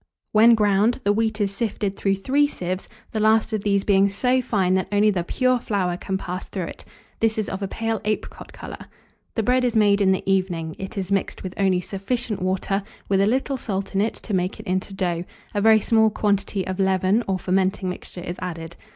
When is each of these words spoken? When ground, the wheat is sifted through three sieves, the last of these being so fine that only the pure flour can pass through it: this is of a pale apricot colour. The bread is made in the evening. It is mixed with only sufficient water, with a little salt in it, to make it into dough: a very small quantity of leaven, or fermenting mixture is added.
When 0.31 0.55
ground, 0.55 0.99
the 1.03 1.13
wheat 1.13 1.39
is 1.39 1.51
sifted 1.51 1.95
through 1.95 2.15
three 2.15 2.47
sieves, 2.47 2.89
the 3.11 3.19
last 3.19 3.53
of 3.53 3.61
these 3.63 3.83
being 3.83 4.09
so 4.09 4.41
fine 4.41 4.73
that 4.73 4.87
only 4.91 5.11
the 5.11 5.23
pure 5.23 5.59
flour 5.59 5.95
can 5.95 6.17
pass 6.17 6.49
through 6.49 6.63
it: 6.69 6.83
this 7.19 7.37
is 7.37 7.47
of 7.47 7.61
a 7.61 7.67
pale 7.67 8.01
apricot 8.03 8.51
colour. 8.51 8.87
The 9.35 9.43
bread 9.43 9.63
is 9.63 9.75
made 9.75 10.01
in 10.01 10.11
the 10.11 10.27
evening. 10.27 10.75
It 10.79 10.97
is 10.97 11.11
mixed 11.11 11.43
with 11.43 11.53
only 11.55 11.81
sufficient 11.81 12.41
water, 12.41 12.81
with 13.09 13.21
a 13.21 13.27
little 13.27 13.57
salt 13.57 13.93
in 13.93 14.01
it, 14.01 14.15
to 14.15 14.33
make 14.33 14.59
it 14.59 14.65
into 14.65 14.91
dough: 14.91 15.23
a 15.53 15.61
very 15.61 15.79
small 15.79 16.09
quantity 16.09 16.65
of 16.65 16.79
leaven, 16.79 17.23
or 17.27 17.37
fermenting 17.37 17.87
mixture 17.87 18.21
is 18.21 18.37
added. 18.39 18.75